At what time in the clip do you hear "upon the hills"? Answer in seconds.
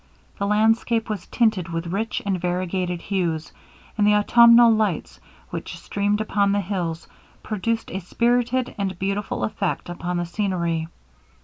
6.19-7.07